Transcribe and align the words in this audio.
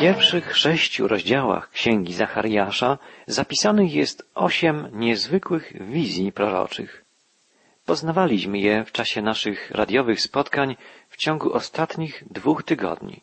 pierwszych 0.00 0.56
sześciu 0.56 1.08
rozdziałach 1.08 1.70
Księgi 1.70 2.12
Zachariasza 2.12 2.98
zapisanych 3.26 3.94
jest 3.94 4.30
osiem 4.34 4.88
niezwykłych 4.92 5.72
wizji 5.90 6.32
proroczych. 6.32 7.04
Poznawaliśmy 7.86 8.58
je 8.58 8.84
w 8.84 8.92
czasie 8.92 9.22
naszych 9.22 9.70
radiowych 9.70 10.20
spotkań 10.20 10.76
w 11.08 11.16
ciągu 11.16 11.52
ostatnich 11.52 12.24
dwóch 12.30 12.62
tygodni. 12.62 13.20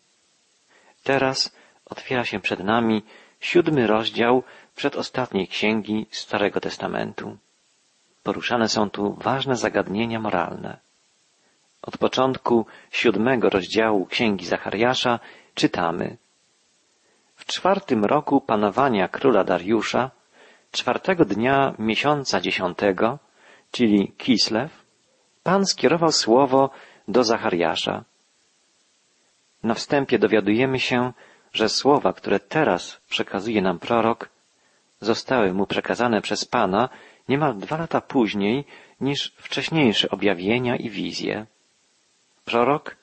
Teraz 1.04 1.55
otwiera 1.86 2.26
się 2.26 2.40
przed 2.40 2.59
nami 2.59 3.04
siódmy 3.39 3.88
rozdział 3.88 4.44
przedostatniej 4.75 5.48
księgi 5.48 6.05
Starego 6.12 6.59
Testamentu. 6.59 7.38
Poruszane 8.23 8.70
są 8.70 8.89
tu 8.89 9.14
ważne 9.14 9.55
zagadnienia 9.55 10.20
moralne. 10.20 10.78
Od 11.82 11.98
początku 11.98 12.66
siódmego 12.91 13.50
rozdziału 13.50 14.05
Księgi 14.05 14.46
Zachariasza 14.46 15.20
czytamy 15.55 16.18
czwartym 17.48 18.05
roku 18.05 18.41
panowania 18.41 19.07
króla 19.07 19.43
Dariusza, 19.43 20.11
czwartego 20.71 21.25
dnia 21.25 21.73
miesiąca 21.79 22.42
dziesiątego, 22.42 23.20
czyli 23.71 24.11
Kislew, 24.18 24.86
Pan 25.43 25.65
skierował 25.65 26.11
słowo 26.11 26.70
do 27.07 27.23
Zachariasza. 27.23 28.04
Na 29.64 29.73
wstępie 29.73 30.20
dowiadujemy 30.20 30.79
się, 30.79 31.14
że 31.54 31.70
słowa, 31.70 32.14
które 32.14 32.39
teraz 32.39 33.02
przekazuje 33.09 33.61
nam 33.61 33.80
prorok, 33.80 34.30
zostały 35.02 35.53
mu 35.53 35.67
przekazane 35.67 36.22
przez 36.22 36.45
Pana 36.45 36.89
niemal 37.30 37.58
dwa 37.58 37.78
lata 37.78 38.02
później 38.02 38.66
niż 39.02 39.34
wcześniejsze 39.38 40.09
objawienia 40.09 40.75
i 40.75 40.89
wizje. 40.89 41.45
Prorok, 42.45 42.95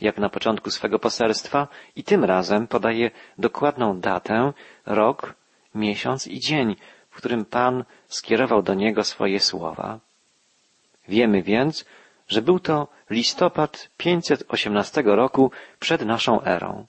jak 0.00 0.18
na 0.18 0.28
początku 0.28 0.70
swego 0.70 0.98
poselstwa, 0.98 1.68
i 1.96 2.04
tym 2.04 2.24
razem 2.24 2.66
podaje 2.66 3.10
dokładną 3.38 4.00
datę, 4.00 4.52
rok, 4.86 5.34
miesiąc 5.74 6.26
i 6.26 6.40
dzień, 6.40 6.76
w 7.10 7.16
którym 7.16 7.44
Pan 7.44 7.84
skierował 8.08 8.62
do 8.62 8.74
niego 8.74 9.04
swoje 9.04 9.40
słowa. 9.40 9.98
Wiemy 11.08 11.42
więc, 11.42 11.84
że 12.28 12.42
był 12.42 12.60
to 12.60 12.88
listopad 13.10 13.88
518 13.96 15.02
roku 15.02 15.50
przed 15.80 16.02
naszą 16.02 16.42
erą, 16.42 16.86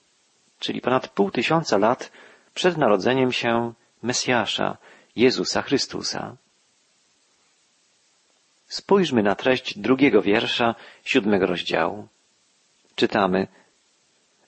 czyli 0.59 0.81
ponad 0.81 1.08
pół 1.08 1.31
tysiąca 1.31 1.78
lat 1.78 2.11
przed 2.53 2.78
narodzeniem 2.78 3.31
się 3.31 3.73
Mesjasza, 4.03 4.78
Jezusa 5.16 5.61
Chrystusa. 5.61 6.35
Spójrzmy 8.67 9.23
na 9.23 9.35
treść 9.35 9.80
drugiego 9.80 10.22
wiersza 10.22 10.75
siódmego 11.03 11.45
rozdziału. 11.45 12.08
Czytamy 12.98 13.48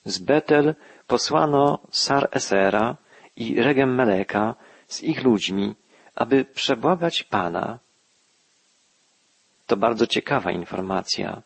Z 0.04 0.18
Betel 0.18 0.74
posłano 1.06 1.78
Sar 1.90 2.28
Esera 2.32 2.96
i 3.36 3.62
Regem 3.62 3.94
Meleka 3.94 4.54
z 4.88 5.02
ich 5.02 5.22
ludźmi, 5.24 5.74
aby 6.14 6.44
przebłagać 6.44 7.22
Pana. 7.22 7.78
To 9.66 9.76
bardzo 9.76 10.06
ciekawa 10.06 10.50
informacja. 10.52 11.42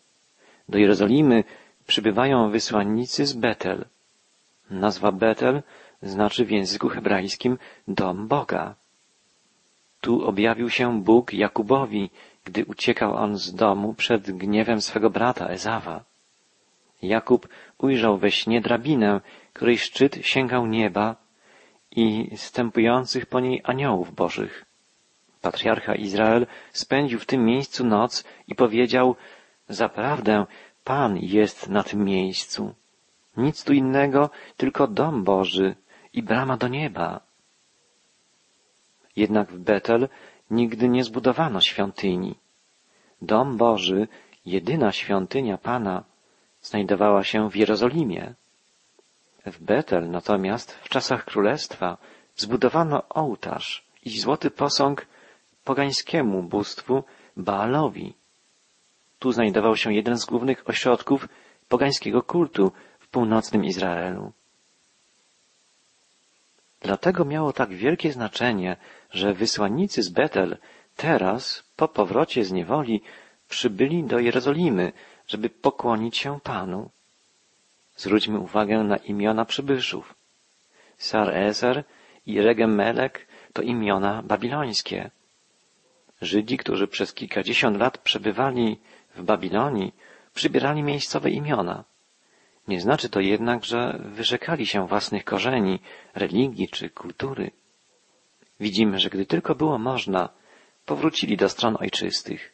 Do 0.69 0.79
Jerozolimy 0.79 1.45
przybywają 1.87 2.51
wysłannicy 2.51 3.27
z 3.27 3.33
Betel. 3.33 3.85
Nazwa 4.71 5.13
Betel 5.13 5.63
znaczy 6.03 6.45
w 6.45 6.51
języku 6.51 6.89
hebrajskim 6.89 7.59
dom 7.89 8.29
Boga. 8.29 8.75
Tu 10.01 10.25
objawił 10.25 10.71
się 10.71 11.03
Bóg 11.03 11.33
Jakubowi, 11.33 12.11
gdy 12.45 12.65
uciekał 12.65 13.17
on 13.17 13.37
z 13.39 13.55
domu 13.55 13.95
przed 13.95 14.31
gniewem 14.31 14.81
swego 14.81 15.11
brata 15.11 15.49
Ezawa. 15.49 16.14
Jakub 17.07 17.49
ujrzał 17.79 18.19
we 18.19 18.31
śnie 18.31 18.61
drabinę, 18.61 19.21
której 19.53 19.79
szczyt 19.79 20.19
sięgał 20.23 20.67
nieba 20.67 21.17
i 21.91 22.31
stępujących 22.37 23.27
po 23.27 23.41
niej 23.41 23.61
aniołów 23.65 24.15
bożych. 24.15 24.65
Patriarcha 25.43 25.95
Izrael 25.95 26.47
spędził 26.73 27.19
w 27.19 27.27
tym 27.27 27.45
miejscu 27.45 27.85
noc 27.85 28.25
i 28.49 28.55
powiedział, 28.55 29.17
zaprawdę 29.69 30.47
Pan 30.85 31.19
jest 31.19 31.69
na 31.69 31.83
tym 31.83 32.05
miejscu. 32.05 32.75
Nic 33.37 33.65
tu 33.65 33.73
innego, 33.73 34.31
tylko 34.57 34.87
dom 34.87 35.25
Boży 35.25 35.75
i 36.13 36.23
brama 36.23 36.57
do 36.57 36.69
nieba. 36.69 37.21
Jednak 39.17 39.53
w 39.53 39.59
Betel 39.59 40.09
nigdy 40.51 40.89
nie 40.89 41.05
zbudowano 41.05 41.61
świątyni. 41.61 42.35
Dom 43.23 43.57
Boży, 43.57 44.09
jedyna 44.47 44.93
świątynia 44.93 45.59
Pana, 45.59 46.05
znajdowała 46.65 47.25
się 47.25 47.51
w 47.51 47.57
Jerozolimie. 47.57 48.35
W 49.47 49.59
Betel 49.65 50.11
natomiast 50.11 50.73
w 50.73 50.89
czasach 50.89 51.25
królestwa 51.25 51.97
zbudowano 52.37 53.09
ołtarz 53.09 53.85
i 54.05 54.21
złoty 54.21 54.51
posąg 54.51 55.07
pogańskiemu 55.65 56.43
bóstwu 56.43 57.05
Baalowi. 57.37 58.15
Tu 59.19 59.33
znajdował 59.33 59.77
się 59.77 59.95
jeden 59.95 60.19
z 60.19 60.25
głównych 60.25 60.69
ośrodków 60.69 61.29
pogańskiego 61.69 62.23
kultu 62.23 62.73
w 63.01 63.09
północnym 63.09 63.65
Izraelu. 63.65 64.33
Dlatego 66.81 67.25
miało 67.25 67.53
tak 67.53 67.75
wielkie 67.75 68.13
znaczenie, 68.13 68.77
że 69.11 69.35
wysłannicy 69.35 70.03
z 70.03 70.09
Betel 70.09 70.57
teraz, 70.97 71.65
po 71.77 71.89
powrocie 71.89 72.45
z 72.45 72.53
niewoli, 72.53 73.03
przybyli 73.49 74.05
do 74.05 74.19
Jerozolimy, 74.19 74.93
żeby 75.29 75.51
pokłonić 75.51 76.17
się 76.17 76.41
Panu. 76.41 76.91
Zwróćmy 77.97 78.39
uwagę 78.39 78.79
na 78.79 78.97
imiona 78.97 79.45
przybyszów. 79.45 80.15
Sar 80.99 81.37
Ezer 81.37 81.85
i 82.27 82.41
Regem 82.41 82.75
Melek 82.75 83.27
to 83.53 83.63
imiona 83.63 84.23
babilońskie. 84.23 85.11
Żydzi, 86.23 86.57
którzy 86.59 86.87
przez 86.89 87.15
kilkadziesiąt 87.15 87.79
lat 87.79 87.99
przebywali 87.99 88.79
w 89.17 89.23
Babilonii, 89.23 89.95
przybierali 90.35 90.83
miejscowe 90.83 91.31
imiona. 91.31 91.85
Nie 92.69 92.81
znaczy 92.81 93.09
to 93.09 93.21
jednak, 93.21 93.65
że 93.65 94.01
wyrzekali 94.05 94.67
się 94.67 94.87
własnych 94.89 95.25
korzeni, 95.25 95.79
religii 96.15 96.69
czy 96.69 96.91
kultury. 96.91 97.51
Widzimy, 98.61 98.99
że 98.99 99.11
gdy 99.11 99.27
tylko 99.27 99.55
było 99.55 99.79
można, 99.79 100.29
powrócili 100.87 101.37
do 101.37 101.49
stron 101.49 101.77
ojczystych. 101.81 102.54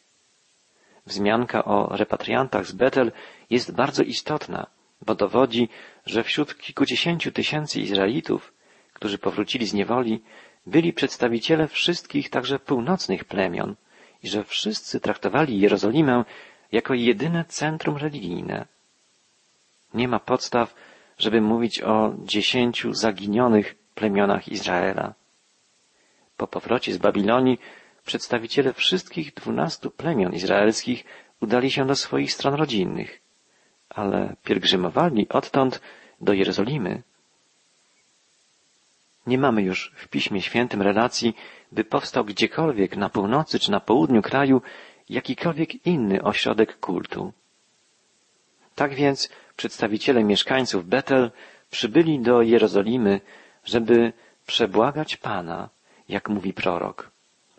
Wzmianka 1.05 1.65
o 1.65 1.97
repatriantach 1.97 2.65
z 2.65 2.71
Betel 2.71 3.11
jest 3.49 3.71
bardzo 3.75 4.03
istotna, 4.03 4.67
bo 5.05 5.15
dowodzi, 5.15 5.69
że 6.05 6.23
wśród 6.23 6.57
kilkudziesięciu 6.57 7.31
tysięcy 7.31 7.81
Izraelitów, 7.81 8.53
którzy 8.93 9.17
powrócili 9.17 9.65
z 9.67 9.73
niewoli, 9.73 10.23
byli 10.65 10.93
przedstawiciele 10.93 11.67
wszystkich 11.67 12.29
także 12.29 12.59
północnych 12.59 13.25
plemion 13.25 13.75
i 14.23 14.29
że 14.29 14.43
wszyscy 14.43 14.99
traktowali 14.99 15.59
Jerozolimę 15.59 16.25
jako 16.71 16.93
jedyne 16.93 17.45
centrum 17.45 17.97
religijne. 17.97 18.65
Nie 19.93 20.07
ma 20.07 20.19
podstaw, 20.19 20.75
żeby 21.17 21.41
mówić 21.41 21.81
o 21.81 22.13
dziesięciu 22.23 22.93
zaginionych 22.93 23.75
plemionach 23.95 24.47
Izraela. 24.47 25.13
Po 26.37 26.47
powrocie 26.47 26.93
z 26.93 26.97
Babilonii 26.97 27.59
przedstawiciele 28.05 28.73
wszystkich 28.73 29.33
dwunastu 29.33 29.91
plemion 29.91 30.33
izraelskich 30.33 31.05
udali 31.41 31.71
się 31.71 31.87
do 31.87 31.95
swoich 31.95 32.33
stron 32.33 32.53
rodzinnych, 32.53 33.21
ale 33.89 34.35
pielgrzymowali 34.43 35.29
odtąd 35.29 35.81
do 36.21 36.33
Jerozolimy. 36.33 37.03
Nie 39.27 39.37
mamy 39.37 39.61
już 39.61 39.91
w 39.95 40.07
Piśmie 40.07 40.41
Świętym 40.41 40.81
relacji, 40.81 41.35
by 41.71 41.83
powstał 41.83 42.25
gdziekolwiek 42.25 42.97
na 42.97 43.09
północy 43.09 43.59
czy 43.59 43.71
na 43.71 43.79
południu 43.79 44.21
kraju 44.21 44.61
jakikolwiek 45.09 45.85
inny 45.85 46.23
ośrodek 46.23 46.79
kultu. 46.79 47.33
Tak 48.75 48.93
więc 48.93 49.29
przedstawiciele 49.55 50.23
mieszkańców 50.23 50.87
Betel 50.87 51.31
przybyli 51.71 52.19
do 52.19 52.41
Jerozolimy, 52.41 53.21
żeby 53.65 54.13
przebłagać 54.45 55.17
Pana, 55.17 55.69
jak 56.09 56.29
mówi 56.29 56.53
prorok, 56.53 57.11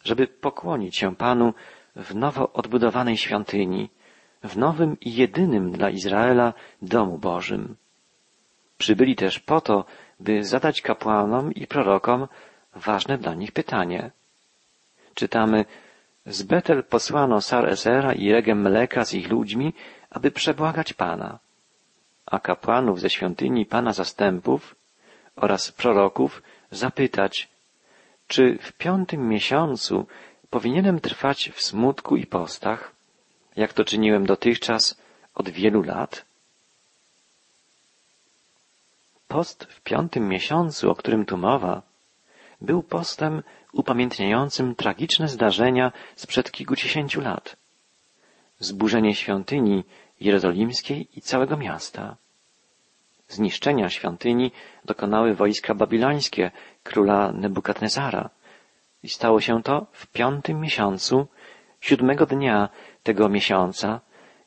żeby 0.04 0.26
pokłonić 0.26 0.96
się 0.96 1.16
Panu 1.16 1.54
w 1.96 2.14
nowo 2.14 2.52
odbudowanej 2.52 3.16
świątyni, 3.16 3.90
w 4.42 4.56
nowym 4.56 5.00
i 5.00 5.14
jedynym 5.14 5.72
dla 5.72 5.90
Izraela 5.90 6.52
domu 6.82 7.18
Bożym. 7.18 7.76
Przybyli 8.78 9.16
też 9.16 9.38
po 9.38 9.60
to, 9.60 9.84
by 10.20 10.44
zadać 10.44 10.82
kapłanom 10.82 11.52
i 11.52 11.66
prorokom 11.66 12.28
ważne 12.74 13.18
dla 13.18 13.34
nich 13.34 13.52
pytanie. 13.52 14.10
Czytamy, 15.14 15.64
z 16.26 16.42
Betel 16.42 16.84
posłano 16.84 17.40
Sar 17.40 17.68
Ezera 17.68 18.12
i 18.12 18.32
Regem 18.32 18.60
Meleka 18.60 19.04
z 19.04 19.14
ich 19.14 19.30
ludźmi, 19.30 19.74
aby 20.10 20.30
przebłagać 20.30 20.92
Pana. 20.92 21.38
A 22.26 22.38
kapłanów 22.38 23.00
ze 23.00 23.10
świątyni 23.10 23.66
Pana 23.66 23.92
zastępów 23.92 24.74
oraz 25.36 25.72
proroków 25.72 26.42
zapytać, 26.70 27.48
czy 28.32 28.58
w 28.62 28.72
piątym 28.72 29.28
miesiącu 29.28 30.06
powinienem 30.50 31.00
trwać 31.00 31.50
w 31.54 31.62
smutku 31.62 32.16
i 32.16 32.26
postach, 32.26 32.92
jak 33.56 33.72
to 33.72 33.84
czyniłem 33.84 34.26
dotychczas 34.26 35.00
od 35.34 35.48
wielu 35.48 35.82
lat? 35.82 36.24
Post 39.28 39.64
w 39.64 39.80
piątym 39.80 40.28
miesiącu, 40.28 40.90
o 40.90 40.94
którym 40.94 41.24
tu 41.24 41.36
mowa, 41.36 41.82
był 42.60 42.82
postem 42.82 43.42
upamiętniającym 43.72 44.74
tragiczne 44.74 45.28
zdarzenia 45.28 45.92
sprzed 46.16 46.50
kilkudziesięciu 46.50 47.20
lat. 47.20 47.56
Zburzenie 48.58 49.14
świątyni 49.14 49.84
jerozolimskiej 50.20 51.08
i 51.18 51.20
całego 51.20 51.56
miasta. 51.56 52.16
Zniszczenia 53.28 53.90
świątyni 53.90 54.52
dokonały 54.84 55.34
wojska 55.34 55.74
babilońskie 55.74 56.50
króla 56.82 57.32
Nebukadnezara 57.32 58.30
i 59.02 59.08
stało 59.08 59.40
się 59.40 59.62
to 59.62 59.86
w 59.92 60.06
piątym 60.06 60.60
miesiącu, 60.60 61.26
siódmego 61.80 62.26
dnia 62.26 62.68
tego 63.02 63.28
miesiąca, 63.28 64.00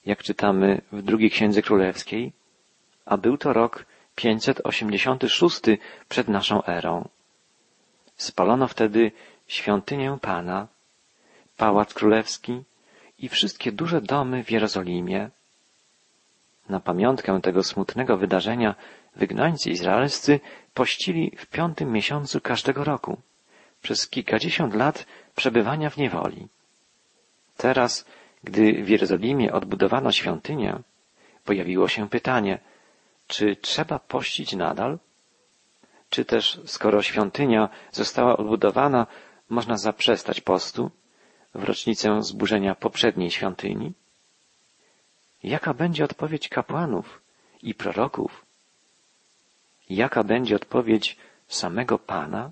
jak 0.06 0.24
czytamy 0.24 0.82
w 0.92 1.02
drugiej 1.02 1.30
księdze 1.30 1.62
królewskiej, 1.62 2.34
a 3.06 3.18
był 3.18 3.38
to 3.38 3.54
rok 3.54 3.86
586 4.16 5.62
przed 6.10 6.28
naszą 6.28 6.64
erą. 6.64 7.10
Spalono 8.16 8.68
wtedy 8.68 9.12
świątynię 9.48 10.18
Pana, 10.22 10.68
pałac 11.58 11.94
królewski 11.94 12.64
i 13.20 13.30
wszystkie 13.30 13.72
duże 13.72 14.02
domy 14.02 14.44
w 14.44 14.52
Jerozolimie. 14.52 15.30
Na 16.70 16.80
pamiątkę 16.80 17.42
tego 17.42 17.64
smutnego 17.64 18.18
wydarzenia 18.18 18.76
wygnańcy 19.16 19.70
izraelscy 19.70 20.40
pościli 20.74 21.32
w 21.38 21.46
piątym 21.46 21.92
miesiącu 21.92 22.42
każdego 22.42 22.84
roku, 22.84 23.18
przez 23.82 24.08
kilkadziesiąt 24.10 24.74
lat 24.76 25.06
przebywania 25.36 25.90
w 25.90 25.98
niewoli. 25.98 26.48
Teraz, 27.58 28.06
gdy 28.44 28.84
w 28.84 28.90
Jerozolimie 28.90 29.54
odbudowano 29.54 30.12
świątynię, 30.12 30.80
pojawiło 31.46 31.88
się 31.88 32.10
pytanie, 32.10 32.60
czy 33.28 33.56
trzeba 33.56 34.00
pościć 34.00 34.54
nadal? 34.54 35.00
Czy 36.10 36.26
też, 36.26 36.62
skoro 36.66 37.02
świątynia 37.02 37.70
została 37.92 38.38
odbudowana, 38.38 39.08
można 39.50 39.78
zaprzestać 39.78 40.42
postu 40.42 40.92
w 41.56 41.64
rocznicę 41.64 42.24
zburzenia 42.24 42.76
poprzedniej 42.76 43.32
świątyni? 43.32 43.94
Jaka 45.46 45.74
będzie 45.74 46.04
odpowiedź 46.04 46.50
kapłanów 46.50 47.22
i 47.64 47.74
proroków? 47.74 48.46
Jaka 49.90 50.24
będzie 50.24 50.56
odpowiedź 50.56 51.18
samego 51.48 52.00
Pana? 52.00 52.52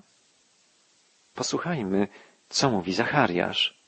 Posłuchajmy, 1.34 2.08
co 2.48 2.70
mówi 2.70 2.92
Zachariasz. 2.92 3.78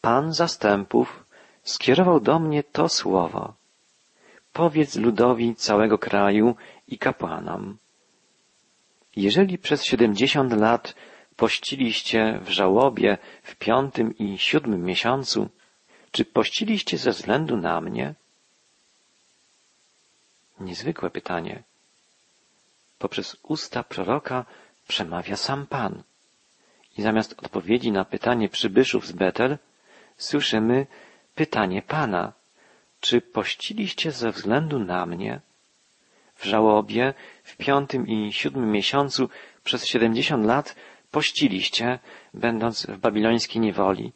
Pan 0.00 0.32
zastępów 0.32 1.24
skierował 1.62 2.20
do 2.20 2.38
mnie 2.38 2.62
to 2.62 2.88
słowo. 2.88 3.54
Powiedz 4.52 4.96
ludowi 4.96 5.54
całego 5.54 5.98
kraju 5.98 6.56
i 6.88 6.98
kapłanom. 6.98 7.76
Jeżeli 9.16 9.58
przez 9.58 9.84
siedemdziesiąt 9.84 10.52
lat 10.52 10.94
pościliście 11.36 12.40
w 12.42 12.48
żałobie 12.48 13.18
w 13.42 13.56
piątym 13.56 14.18
i 14.18 14.38
siódmym 14.38 14.84
miesiącu, 14.84 15.48
czy 16.16 16.24
pościliście 16.24 16.98
ze 16.98 17.10
względu 17.10 17.56
na 17.56 17.80
mnie? 17.80 18.14
Niezwykłe 20.60 21.10
pytanie. 21.10 21.62
Poprzez 22.98 23.36
usta 23.42 23.82
proroka 23.82 24.44
przemawia 24.88 25.36
sam 25.36 25.66
Pan. 25.66 26.02
I 26.98 27.02
zamiast 27.02 27.34
odpowiedzi 27.42 27.92
na 27.92 28.04
pytanie 28.04 28.48
przybyszów 28.48 29.06
z 29.06 29.12
Betel, 29.12 29.58
słyszymy 30.16 30.86
pytanie 31.34 31.82
Pana. 31.82 32.32
Czy 33.00 33.20
pościliście 33.20 34.12
ze 34.12 34.30
względu 34.30 34.78
na 34.78 35.06
mnie? 35.06 35.40
W 36.34 36.44
żałobie 36.44 37.14
w 37.44 37.56
piątym 37.56 38.06
i 38.08 38.32
siódmym 38.32 38.70
miesiącu 38.70 39.28
przez 39.64 39.86
siedemdziesiąt 39.86 40.46
lat 40.46 40.76
pościliście, 41.10 41.98
będąc 42.34 42.86
w 42.86 42.98
babilońskiej 42.98 43.60
niewoli. 43.60 44.12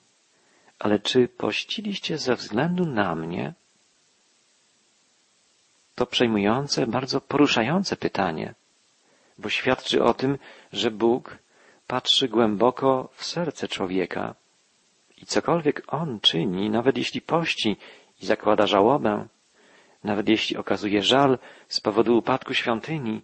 Ale 0.81 0.99
czy 0.99 1.29
pościliście 1.29 2.19
ze 2.19 2.37
względu 2.37 2.87
na 2.87 3.15
mnie? 3.15 3.55
To 5.95 6.07
przejmujące, 6.07 6.87
bardzo 6.87 7.21
poruszające 7.21 7.97
pytanie, 7.97 8.55
bo 9.39 9.49
świadczy 9.49 10.05
o 10.05 10.15
tym, 10.15 10.39
że 10.73 10.91
Bóg 10.91 11.39
patrzy 11.87 12.29
głęboko 12.29 13.09
w 13.15 13.25
serce 13.25 13.69
człowieka 13.69 14.35
i 15.17 15.27
cokolwiek 15.27 15.83
on 15.89 16.21
czyni, 16.21 16.71
nawet 16.71 16.97
jeśli 16.97 17.21
pości 17.21 17.77
i 18.23 18.27
zakłada 18.27 18.67
żałobę, 18.67 19.27
nawet 20.05 20.29
jeśli 20.29 20.57
okazuje 20.57 21.03
żal 21.03 21.39
z 21.69 21.81
powodu 21.81 22.19
upadku 22.19 22.55
świątyni, 22.55 23.21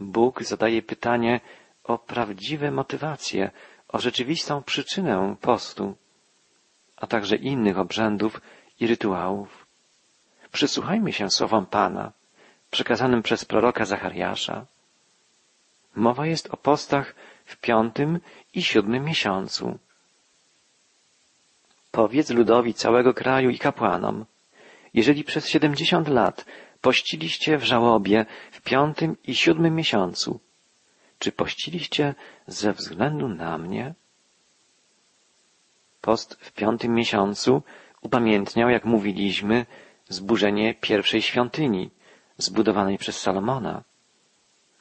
Bóg 0.00 0.42
zadaje 0.42 0.82
pytanie 0.82 1.40
o 1.84 1.98
prawdziwe 1.98 2.70
motywacje, 2.70 3.50
o 3.88 3.98
rzeczywistą 3.98 4.62
przyczynę 4.62 5.36
postu, 5.40 5.96
a 6.96 7.06
także 7.06 7.36
innych 7.36 7.78
obrzędów 7.78 8.40
i 8.80 8.86
rytuałów. 8.86 9.66
Przysłuchajmy 10.52 11.12
się 11.12 11.30
słowom 11.30 11.66
Pana, 11.66 12.12
przekazanym 12.70 13.22
przez 13.22 13.44
proroka 13.44 13.84
Zachariasza. 13.84 14.66
Mowa 15.94 16.26
jest 16.26 16.48
o 16.50 16.56
postach 16.56 17.14
w 17.44 17.56
piątym 17.56 18.20
i 18.54 18.62
siódmym 18.62 19.04
miesiącu. 19.04 19.78
Powiedz 21.90 22.30
ludowi 22.30 22.74
całego 22.74 23.14
kraju 23.14 23.50
i 23.50 23.58
kapłanom, 23.58 24.24
jeżeli 24.94 25.24
przez 25.24 25.48
siedemdziesiąt 25.48 26.08
lat 26.08 26.44
pościliście 26.80 27.58
w 27.58 27.64
żałobie 27.64 28.26
w 28.50 28.60
piątym 28.60 29.16
i 29.24 29.34
siódmym 29.34 29.74
miesiącu, 29.74 30.40
czy 31.18 31.32
pościliście 31.32 32.14
ze 32.46 32.72
względu 32.72 33.28
na 33.28 33.58
mnie? 33.58 33.94
Post 36.00 36.34
w 36.40 36.52
piątym 36.52 36.94
miesiącu 36.94 37.62
upamiętniał, 38.00 38.70
jak 38.70 38.84
mówiliśmy, 38.84 39.66
zburzenie 40.08 40.74
pierwszej 40.74 41.22
świątyni, 41.22 41.90
zbudowanej 42.38 42.98
przez 42.98 43.20
Salomona. 43.20 43.82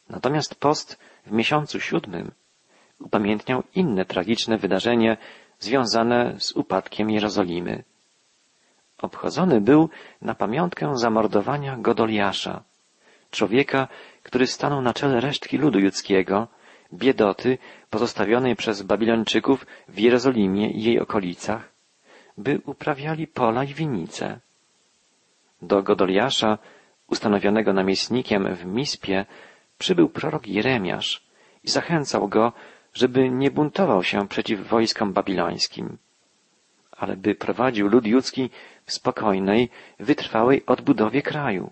Natomiast 0.09 0.55
post 0.55 0.99
w 1.25 1.31
miesiącu 1.31 1.79
siódmym 1.79 2.31
upamiętniał 2.99 3.63
inne 3.75 4.05
tragiczne 4.05 4.57
wydarzenie 4.57 5.17
związane 5.59 6.35
z 6.39 6.51
upadkiem 6.51 7.09
Jerozolimy. 7.09 7.83
Obchodzony 8.97 9.61
był 9.61 9.89
na 10.21 10.35
pamiątkę 10.35 10.97
zamordowania 10.97 11.77
Godoliasza, 11.77 12.63
człowieka, 13.31 13.87
który 14.23 14.47
stanął 14.47 14.81
na 14.81 14.93
czele 14.93 15.19
resztki 15.19 15.57
ludu 15.57 15.79
judzkiego, 15.79 16.47
biedoty 16.93 17.57
pozostawionej 17.95 18.55
przez 18.55 18.81
Babilończyków 18.81 19.65
w 19.87 19.99
Jerozolimie 19.99 20.71
i 20.71 20.83
jej 20.83 20.99
okolicach, 20.99 21.71
by 22.37 22.61
uprawiali 22.65 23.27
pola 23.27 23.63
i 23.63 23.73
winice. 23.73 24.39
Do 25.61 25.83
Godoliasza, 25.83 26.57
ustanowionego 27.07 27.73
namiestnikiem 27.73 28.55
w 28.55 28.65
Mispie, 28.65 29.25
przybył 29.77 30.09
prorok 30.09 30.47
Jeremiasz 30.47 31.23
i 31.63 31.69
zachęcał 31.69 32.27
go, 32.27 32.53
żeby 32.93 33.29
nie 33.29 33.51
buntował 33.51 34.03
się 34.03 34.27
przeciw 34.27 34.67
wojskom 34.67 35.13
babilońskim, 35.13 35.97
ale 36.91 37.17
by 37.17 37.35
prowadził 37.35 37.87
lud 37.87 38.05
judzki 38.05 38.49
w 38.85 38.93
spokojnej, 38.93 39.69
wytrwałej 39.99 40.65
odbudowie 40.65 41.21
kraju. 41.21 41.71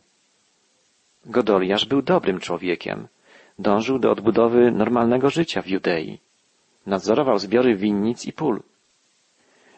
Godoliasz 1.26 1.86
był 1.86 2.02
dobrym 2.02 2.40
człowiekiem. 2.40 3.08
Dążył 3.60 4.00
do 4.00 4.12
odbudowy 4.12 4.72
normalnego 4.72 5.30
życia 5.30 5.62
w 5.62 5.68
Judei. 5.68 6.20
Nadzorował 6.86 7.40
zbiory 7.40 7.76
winnic 7.76 8.26
i 8.26 8.34
pól. 8.34 8.62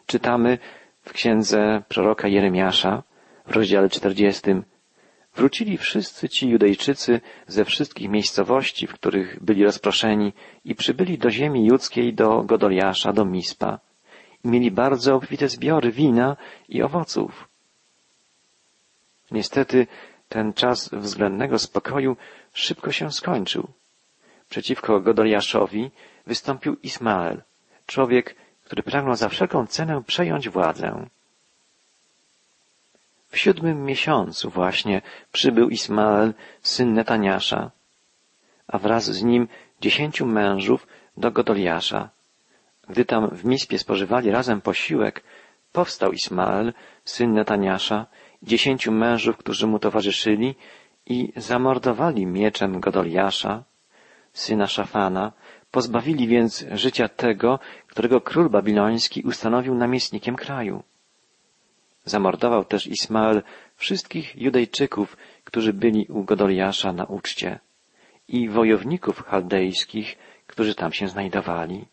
Czytamy 0.06 0.58
w 1.02 1.12
księdze 1.12 1.82
proroka 1.88 2.28
Jeremiasza 2.28 3.02
w 3.46 3.50
rozdziale 3.50 3.88
40. 3.88 4.42
Wrócili 5.36 5.78
wszyscy 5.78 6.28
ci 6.28 6.48
Judejczycy 6.48 7.20
ze 7.46 7.64
wszystkich 7.64 8.08
miejscowości, 8.08 8.86
w 8.86 8.94
których 8.94 9.42
byli 9.44 9.64
rozproszeni 9.64 10.32
i 10.64 10.74
przybyli 10.74 11.18
do 11.18 11.30
ziemi 11.30 11.66
judzkiej, 11.66 12.14
do 12.14 12.42
Godoliasza, 12.42 13.12
do 13.12 13.24
Mispa. 13.24 13.78
I 14.44 14.48
mieli 14.48 14.70
bardzo 14.70 15.14
obfite 15.14 15.48
zbiory 15.48 15.92
wina 15.92 16.36
i 16.68 16.82
owoców. 16.82 17.48
Niestety 19.30 19.86
ten 20.28 20.52
czas 20.52 20.88
względnego 20.88 21.58
spokoju 21.58 22.16
szybko 22.52 22.92
się 22.92 23.12
skończył. 23.12 23.68
Przeciwko 24.48 25.00
Godoliaszowi 25.00 25.90
wystąpił 26.26 26.76
Ismael, 26.82 27.42
człowiek, 27.86 28.36
który 28.64 28.82
pragnął 28.82 29.16
za 29.16 29.28
wszelką 29.28 29.66
cenę 29.66 30.02
przejąć 30.06 30.48
władzę. 30.48 31.06
W 33.28 33.38
siódmym 33.38 33.84
miesiącu 33.84 34.50
właśnie 34.50 35.02
przybył 35.32 35.68
Ismael, 35.68 36.34
syn 36.62 36.94
Netaniasza, 36.94 37.70
a 38.68 38.78
wraz 38.78 39.04
z 39.04 39.22
nim 39.22 39.48
dziesięciu 39.80 40.26
mężów 40.26 40.86
do 41.16 41.30
Godoliasza. 41.30 42.10
Gdy 42.88 43.04
tam 43.04 43.30
w 43.30 43.44
Mispie 43.44 43.78
spożywali 43.78 44.30
razem 44.30 44.60
posiłek, 44.60 45.22
powstał 45.72 46.12
Ismael, 46.12 46.72
syn 47.04 47.32
Netaniasza, 47.32 48.06
dziesięciu 48.42 48.92
mężów, 48.92 49.36
którzy 49.36 49.66
mu 49.66 49.78
towarzyszyli 49.78 50.54
i 51.06 51.32
zamordowali 51.36 52.26
mieczem 52.26 52.80
Godoliasza, 52.80 53.64
syna 54.32 54.66
Szafana, 54.66 55.32
pozbawili 55.70 56.28
więc 56.28 56.64
życia 56.72 57.08
tego, 57.08 57.58
którego 57.86 58.20
król 58.20 58.50
babiloński 58.50 59.22
ustanowił 59.22 59.74
namiestnikiem 59.74 60.36
kraju. 60.36 60.82
Zamordował 62.04 62.64
też 62.64 62.86
Ismael 62.86 63.42
wszystkich 63.76 64.36
Judejczyków, 64.36 65.16
którzy 65.44 65.72
byli 65.72 66.06
u 66.06 66.24
Godoliasza 66.24 66.92
na 66.92 67.04
uczcie 67.04 67.58
i 68.28 68.48
wojowników 68.48 69.24
chaldejskich, 69.24 70.18
którzy 70.46 70.74
tam 70.74 70.92
się 70.92 71.08
znajdowali. 71.08 71.84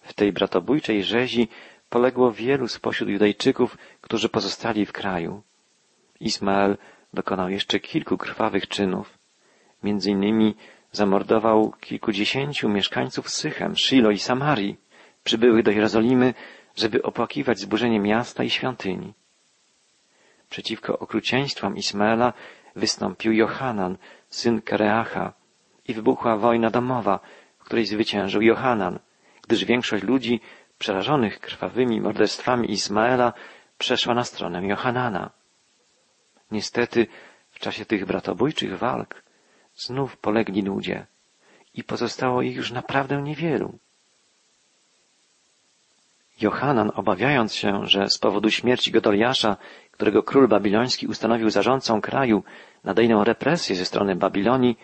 W 0.00 0.12
tej 0.12 0.32
bratobójczej 0.32 1.04
rzezi 1.04 1.48
poległo 1.94 2.32
wielu 2.32 2.68
spośród 2.68 3.08
Judejczyków, 3.08 3.78
którzy 4.00 4.28
pozostali 4.28 4.86
w 4.86 4.92
kraju. 4.92 5.42
Ismael 6.20 6.76
dokonał 7.12 7.48
jeszcze 7.48 7.80
kilku 7.80 8.18
krwawych 8.18 8.68
czynów. 8.68 9.18
Między 9.82 10.10
innymi 10.10 10.54
zamordował 10.92 11.72
kilkudziesięciu 11.80 12.68
mieszkańców 12.68 13.30
Sychem, 13.30 13.76
Shilo 13.76 14.10
i 14.10 14.18
Samarii, 14.18 14.76
przybyłych 15.24 15.62
do 15.64 15.70
Jerozolimy, 15.70 16.34
żeby 16.76 17.02
opłakiwać 17.02 17.58
zburzenie 17.58 18.00
miasta 18.00 18.44
i 18.44 18.50
świątyni. 18.50 19.14
Przeciwko 20.50 20.98
okrucieństwom 20.98 21.76
Ismaela 21.76 22.32
wystąpił 22.76 23.32
Johanan, 23.32 23.96
syn 24.28 24.62
Kareacha, 24.62 25.32
i 25.88 25.94
wybuchła 25.94 26.36
wojna 26.36 26.70
domowa, 26.70 27.20
w 27.58 27.64
której 27.64 27.86
zwyciężył 27.86 28.42
Johanan, 28.42 28.98
gdyż 29.42 29.64
większość 29.64 30.04
ludzi 30.04 30.40
przerażonych 30.78 31.40
krwawymi 31.40 32.00
morderstwami 32.00 32.72
Ismaela 32.72 33.32
przeszła 33.78 34.14
na 34.14 34.24
stronę 34.24 34.66
Johanana. 34.66 35.30
Niestety 36.50 37.06
w 37.50 37.58
czasie 37.58 37.84
tych 37.84 38.06
bratobójczych 38.06 38.78
walk 38.78 39.22
znów 39.76 40.16
polegli 40.16 40.62
ludzie 40.62 41.06
i 41.74 41.84
pozostało 41.84 42.42
ich 42.42 42.56
już 42.56 42.70
naprawdę 42.72 43.22
niewielu. 43.22 43.78
Johanan, 46.40 46.90
obawiając 46.94 47.54
się, 47.54 47.86
że 47.86 48.10
z 48.10 48.18
powodu 48.18 48.50
śmierci 48.50 48.90
Godoliasza, 48.90 49.56
którego 49.90 50.22
król 50.22 50.48
babiloński 50.48 51.06
ustanowił 51.06 51.50
zarządcą 51.50 52.00
kraju, 52.00 52.44
nadejdą 52.84 53.24
represje 53.24 53.76
ze 53.76 53.84
strony 53.84 54.16
Babilonii, 54.16 54.78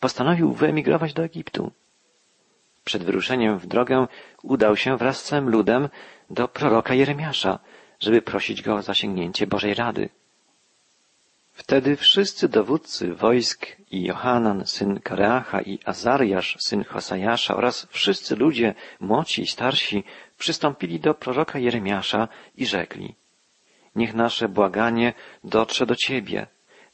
postanowił 0.00 0.52
wyemigrować 0.52 1.12
do 1.12 1.24
Egiptu. 1.24 1.72
Przed 2.84 3.04
wyruszeniem 3.04 3.58
w 3.58 3.66
drogę 3.66 4.06
udał 4.42 4.76
się 4.76 4.96
wraz 4.96 5.18
z 5.18 5.24
całym 5.24 5.50
ludem 5.50 5.88
do 6.30 6.48
proroka 6.48 6.94
Jeremiasza, 6.94 7.58
żeby 8.00 8.22
prosić 8.22 8.62
go 8.62 8.74
o 8.74 8.82
zasięgnięcie 8.82 9.46
Bożej 9.46 9.74
Rady. 9.74 10.08
Wtedy 11.52 11.96
wszyscy 11.96 12.48
dowódcy 12.48 13.14
wojsk 13.14 13.66
i 13.90 14.02
Johanan, 14.02 14.66
syn 14.66 15.00
Kareacha 15.00 15.60
i 15.60 15.78
Azariasz, 15.84 16.56
syn 16.60 16.84
Hosajasza 16.84 17.56
oraz 17.56 17.86
wszyscy 17.90 18.36
ludzie, 18.36 18.74
młodsi 19.00 19.42
i 19.42 19.46
starsi, 19.46 20.04
przystąpili 20.38 21.00
do 21.00 21.14
proroka 21.14 21.58
Jeremiasza 21.58 22.28
i 22.56 22.66
rzekli 22.66 23.14
Niech 23.96 24.14
nasze 24.14 24.48
błaganie 24.48 25.14
dotrze 25.44 25.86
do 25.86 25.96
Ciebie. 25.96 26.46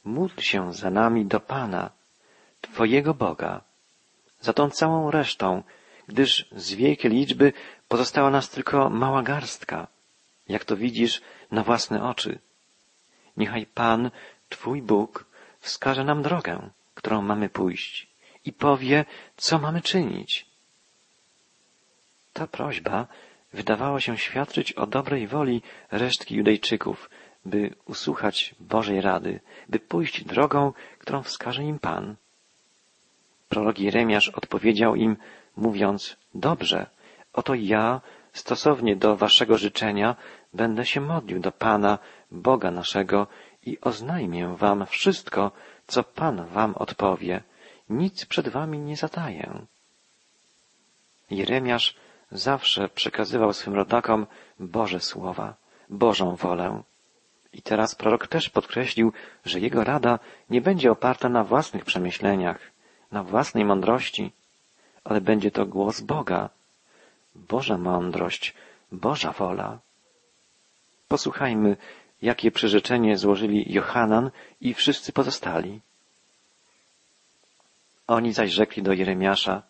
Módl 0.04 0.40
się 0.40 0.72
za 0.72 0.90
nami 0.90 1.26
do 1.26 1.40
Pana, 1.40 1.90
Twojego 2.60 3.14
Boga, 3.14 3.60
za 4.40 4.52
tą 4.52 4.70
całą 4.70 5.10
resztą, 5.10 5.62
gdyż 6.08 6.48
z 6.52 6.74
wielkiej 6.74 7.10
liczby 7.10 7.52
pozostała 7.88 8.30
nas 8.30 8.50
tylko 8.50 8.90
mała 8.90 9.22
garstka, 9.22 9.86
jak 10.48 10.64
to 10.64 10.76
widzisz 10.76 11.20
na 11.50 11.62
własne 11.62 12.02
oczy. 12.02 12.38
Niechaj 13.36 13.66
Pan 13.66 14.10
Twój 14.48 14.82
Bóg 14.82 15.24
wskaże 15.60 16.04
nam 16.04 16.22
drogę, 16.22 16.70
którą 16.94 17.22
mamy 17.22 17.48
pójść 17.48 18.08
i 18.44 18.52
powie, 18.52 19.04
co 19.36 19.58
mamy 19.58 19.82
czynić. 19.82 20.46
Ta 22.32 22.46
prośba 22.46 23.06
wydawała 23.52 24.00
się 24.00 24.18
świadczyć 24.18 24.72
o 24.72 24.86
dobrej 24.86 25.26
woli 25.26 25.62
resztki 25.90 26.34
Judejczyków, 26.34 27.10
by 27.44 27.74
usłuchać 27.84 28.54
Bożej 28.60 29.00
rady, 29.00 29.40
by 29.68 29.78
pójść 29.78 30.24
drogą, 30.24 30.72
którą 30.98 31.22
wskaże 31.22 31.62
im 31.62 31.78
Pan. 31.78 32.16
Prorok 33.48 33.78
Jeremiasz 33.78 34.28
odpowiedział 34.28 34.94
im, 34.94 35.16
mówiąc, 35.58 36.16
dobrze, 36.34 36.86
oto 37.32 37.54
ja, 37.54 38.00
stosownie 38.32 38.96
do 38.96 39.16
waszego 39.16 39.58
życzenia, 39.58 40.16
będę 40.54 40.86
się 40.86 41.00
modlił 41.00 41.40
do 41.40 41.52
Pana, 41.52 41.98
Boga 42.30 42.70
naszego 42.70 43.26
i 43.66 43.80
oznajmię 43.80 44.54
wam 44.56 44.86
wszystko, 44.86 45.52
co 45.86 46.02
Pan 46.02 46.46
wam 46.46 46.74
odpowie. 46.74 47.42
Nic 47.90 48.26
przed 48.26 48.48
wami 48.48 48.78
nie 48.78 48.96
zataję. 48.96 49.66
Jeremiasz 51.30 51.96
zawsze 52.32 52.88
przekazywał 52.88 53.52
swym 53.52 53.74
rodakom 53.74 54.26
Boże 54.60 55.00
słowa, 55.00 55.54
Bożą 55.90 56.36
wolę. 56.36 56.82
I 57.52 57.62
teraz 57.62 57.94
prorok 57.94 58.26
też 58.26 58.50
podkreślił, 58.50 59.12
że 59.44 59.60
jego 59.60 59.84
rada 59.84 60.18
nie 60.50 60.60
będzie 60.60 60.90
oparta 60.90 61.28
na 61.28 61.44
własnych 61.44 61.84
przemyśleniach, 61.84 62.60
na 63.12 63.24
własnej 63.24 63.64
mądrości, 63.64 64.32
ale 65.08 65.20
będzie 65.20 65.50
to 65.50 65.66
głos 65.66 66.00
Boga, 66.00 66.50
Boża 67.34 67.78
mądrość, 67.78 68.54
Boża 68.92 69.32
wola. 69.32 69.78
Posłuchajmy, 71.08 71.76
jakie 72.22 72.50
przyrzeczenie 72.50 73.18
złożyli 73.18 73.72
Johanan 73.72 74.30
i 74.60 74.74
wszyscy 74.74 75.12
pozostali. 75.12 75.80
Oni 78.06 78.32
zaś 78.32 78.50
rzekli 78.50 78.82
do 78.82 78.92
Jeremiasza, 78.92 79.62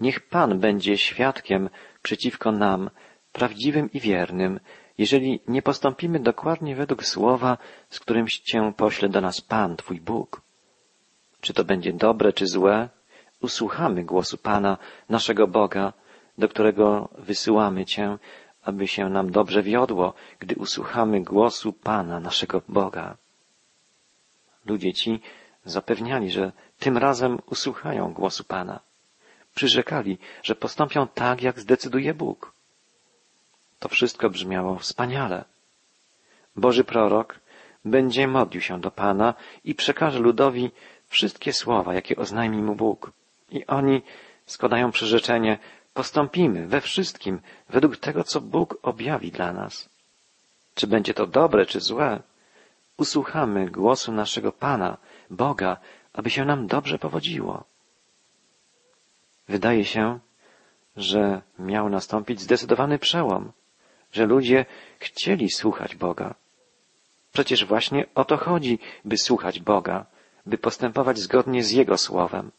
niech 0.00 0.20
Pan 0.28 0.58
będzie 0.58 0.98
świadkiem 0.98 1.70
przeciwko 2.02 2.52
nam, 2.52 2.90
prawdziwym 3.32 3.92
i 3.92 4.00
wiernym, 4.00 4.60
jeżeli 4.98 5.40
nie 5.48 5.62
postąpimy 5.62 6.20
dokładnie 6.20 6.76
według 6.76 7.04
słowa, 7.04 7.58
z 7.90 8.00
którym 8.00 8.26
Cię 8.28 8.72
pośle 8.76 9.08
do 9.08 9.20
nas 9.20 9.40
Pan, 9.40 9.76
Twój 9.76 10.00
Bóg. 10.00 10.40
Czy 11.40 11.54
to 11.54 11.64
będzie 11.64 11.92
dobre, 11.92 12.32
czy 12.32 12.46
złe, 12.46 12.88
usłuchamy 13.42 14.04
głosu 14.04 14.38
Pana, 14.38 14.78
naszego 15.08 15.46
Boga, 15.46 15.92
do 16.38 16.48
którego 16.48 17.08
wysyłamy 17.18 17.84
Cię, 17.84 18.18
aby 18.62 18.88
się 18.88 19.08
nam 19.08 19.30
dobrze 19.30 19.62
wiodło, 19.62 20.14
gdy 20.38 20.54
usłuchamy 20.54 21.20
głosu 21.20 21.72
Pana, 21.72 22.20
naszego 22.20 22.62
Boga. 22.68 23.16
Ludzie 24.66 24.92
ci 24.92 25.20
zapewniali, 25.64 26.30
że 26.30 26.52
tym 26.78 26.98
razem 26.98 27.38
usłuchają 27.46 28.12
głosu 28.12 28.44
Pana. 28.44 28.80
Przyrzekali, 29.54 30.18
że 30.42 30.54
postąpią 30.54 31.06
tak, 31.06 31.42
jak 31.42 31.60
zdecyduje 31.60 32.14
Bóg. 32.14 32.52
To 33.78 33.88
wszystko 33.88 34.30
brzmiało 34.30 34.78
wspaniale. 34.78 35.44
Boży 36.56 36.84
prorok 36.84 37.40
będzie 37.84 38.28
modlił 38.28 38.60
się 38.60 38.80
do 38.80 38.90
Pana 38.90 39.34
i 39.64 39.74
przekaże 39.74 40.18
ludowi 40.18 40.70
wszystkie 41.08 41.52
słowa, 41.52 41.94
jakie 41.94 42.16
oznajmi 42.16 42.62
mu 42.62 42.74
Bóg. 42.74 43.10
I 43.52 43.66
oni 43.66 44.02
składają 44.46 44.90
przyrzeczenie, 44.90 45.58
postąpimy 45.94 46.66
we 46.66 46.80
wszystkim 46.80 47.40
według 47.68 47.96
tego, 47.96 48.24
co 48.24 48.40
Bóg 48.40 48.78
objawi 48.82 49.30
dla 49.30 49.52
nas. 49.52 49.88
Czy 50.74 50.86
będzie 50.86 51.14
to 51.14 51.26
dobre, 51.26 51.66
czy 51.66 51.80
złe, 51.80 52.22
usłuchamy 52.96 53.70
głosu 53.70 54.12
naszego 54.12 54.52
Pana, 54.52 54.96
Boga, 55.30 55.76
aby 56.12 56.30
się 56.30 56.44
nam 56.44 56.66
dobrze 56.66 56.98
powodziło. 56.98 57.64
Wydaje 59.48 59.84
się, 59.84 60.18
że 60.96 61.42
miał 61.58 61.88
nastąpić 61.88 62.40
zdecydowany 62.40 62.98
przełom, 62.98 63.52
że 64.12 64.26
ludzie 64.26 64.66
chcieli 64.98 65.50
słuchać 65.50 65.96
Boga. 65.96 66.34
Przecież 67.32 67.64
właśnie 67.64 68.06
o 68.14 68.24
to 68.24 68.36
chodzi, 68.36 68.78
by 69.04 69.18
słuchać 69.18 69.60
Boga, 69.60 70.06
by 70.46 70.58
postępować 70.58 71.18
zgodnie 71.18 71.64
z 71.64 71.70
Jego 71.70 71.98
słowem. 71.98 72.50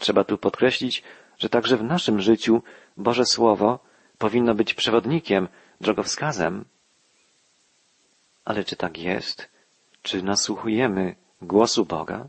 Trzeba 0.00 0.24
tu 0.24 0.38
podkreślić, 0.38 1.02
że 1.38 1.48
także 1.48 1.76
w 1.76 1.82
naszym 1.82 2.20
życiu 2.20 2.62
Boże 2.96 3.24
Słowo 3.24 3.78
powinno 4.18 4.54
być 4.54 4.74
przewodnikiem, 4.74 5.48
drogowskazem. 5.80 6.64
Ale 8.44 8.64
czy 8.64 8.76
tak 8.76 8.98
jest? 8.98 9.50
Czy 10.02 10.22
nasłuchujemy 10.22 11.14
głosu 11.42 11.84
Boga? 11.84 12.28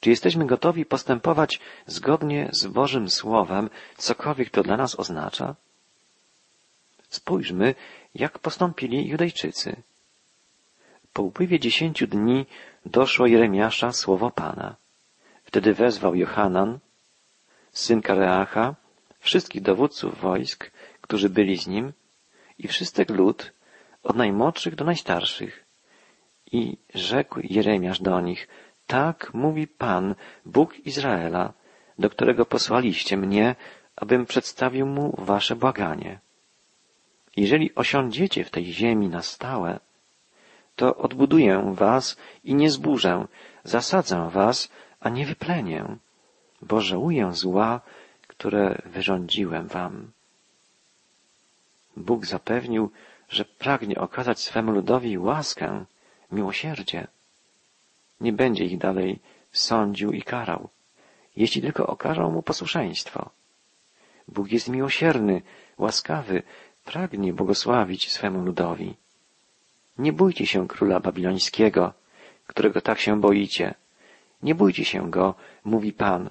Czy 0.00 0.10
jesteśmy 0.10 0.46
gotowi 0.46 0.84
postępować 0.86 1.60
zgodnie 1.86 2.48
z 2.52 2.66
Bożym 2.66 3.10
Słowem, 3.10 3.70
cokolwiek 3.96 4.50
to 4.50 4.62
dla 4.62 4.76
nas 4.76 5.00
oznacza? 5.00 5.54
Spójrzmy, 7.08 7.74
jak 8.14 8.38
postąpili 8.38 9.08
Judejczycy. 9.08 9.82
Po 11.12 11.22
upływie 11.22 11.60
dziesięciu 11.60 12.06
dni 12.06 12.46
doszło 12.86 13.26
Jeremiasza 13.26 13.92
słowo 13.92 14.30
Pana. 14.30 14.81
Wtedy 15.52 15.74
wezwał 15.74 16.14
Johanan, 16.14 16.78
syn 17.72 18.02
Kareacha, 18.02 18.74
wszystkich 19.18 19.62
dowódców 19.62 20.20
wojsk, 20.20 20.70
którzy 21.00 21.28
byli 21.28 21.56
z 21.58 21.66
nim, 21.66 21.92
i 22.58 22.68
wszystek 22.68 23.10
lud, 23.10 23.52
od 24.02 24.16
najmłodszych 24.16 24.74
do 24.74 24.84
najstarszych, 24.84 25.64
I 26.52 26.76
rzekł 26.94 27.40
Jeremiasz 27.42 28.00
do 28.00 28.20
nich, 28.20 28.48
tak 28.86 29.34
mówi 29.34 29.66
Pan, 29.66 30.14
Bóg 30.46 30.78
Izraela, 30.86 31.52
do 31.98 32.10
którego 32.10 32.46
posłaliście 32.46 33.16
mnie, 33.16 33.54
abym 33.96 34.26
przedstawił 34.26 34.86
mu 34.86 35.14
wasze 35.18 35.56
błaganie. 35.56 36.20
Jeżeli 37.36 37.74
osiądziecie 37.74 38.44
w 38.44 38.50
tej 38.50 38.64
ziemi 38.64 39.08
na 39.08 39.22
stałe, 39.22 39.80
to 40.76 40.96
odbuduję 40.96 41.72
was 41.74 42.16
i 42.44 42.54
nie 42.54 42.70
zburzę, 42.70 43.26
zasadzę 43.64 44.30
was, 44.30 44.70
a 45.02 45.08
nie 45.08 45.26
wyplenię, 45.26 45.84
bo 46.62 46.80
żałuję 46.80 47.32
zła, 47.32 47.80
które 48.26 48.82
wyrządziłem 48.86 49.68
wam. 49.68 50.10
Bóg 51.96 52.26
zapewnił, 52.26 52.90
że 53.28 53.44
pragnie 53.44 53.96
okazać 54.00 54.40
swemu 54.40 54.72
ludowi 54.72 55.18
łaskę, 55.18 55.84
miłosierdzie. 56.32 57.06
Nie 58.20 58.32
będzie 58.32 58.64
ich 58.64 58.78
dalej 58.78 59.18
sądził 59.52 60.12
i 60.12 60.22
karał, 60.22 60.68
jeśli 61.36 61.62
tylko 61.62 61.86
okażą 61.86 62.30
mu 62.30 62.42
posłuszeństwo. 62.42 63.30
Bóg 64.28 64.52
jest 64.52 64.68
miłosierny, 64.68 65.42
łaskawy, 65.78 66.42
pragnie 66.84 67.32
błogosławić 67.32 68.12
swemu 68.12 68.42
ludowi. 68.42 68.94
Nie 69.98 70.12
bójcie 70.12 70.46
się 70.46 70.68
króla 70.68 71.00
babilońskiego, 71.00 71.92
którego 72.46 72.80
tak 72.80 72.98
się 73.00 73.20
boicie. 73.20 73.74
Nie 74.42 74.54
bójcie 74.54 74.84
się 74.84 75.10
go, 75.10 75.34
mówi 75.64 75.92
Pan, 75.92 76.30